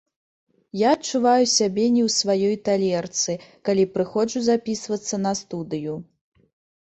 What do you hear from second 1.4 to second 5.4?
сябе не ў сваёй талерцы, калі прыходжу запісвацца на